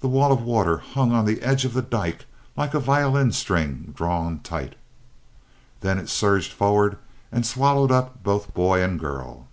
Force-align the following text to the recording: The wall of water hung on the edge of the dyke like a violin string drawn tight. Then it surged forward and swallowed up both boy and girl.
The 0.00 0.08
wall 0.08 0.32
of 0.32 0.40
water 0.42 0.78
hung 0.78 1.12
on 1.12 1.26
the 1.26 1.42
edge 1.42 1.66
of 1.66 1.74
the 1.74 1.82
dyke 1.82 2.24
like 2.56 2.72
a 2.72 2.80
violin 2.80 3.30
string 3.30 3.92
drawn 3.94 4.38
tight. 4.38 4.74
Then 5.82 5.98
it 5.98 6.08
surged 6.08 6.50
forward 6.52 6.96
and 7.30 7.44
swallowed 7.44 7.92
up 7.92 8.22
both 8.22 8.54
boy 8.54 8.82
and 8.82 8.98
girl. 8.98 9.48